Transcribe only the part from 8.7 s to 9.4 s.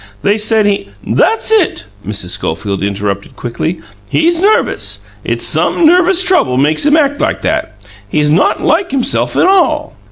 himself